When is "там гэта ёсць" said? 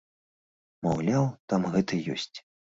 1.55-2.35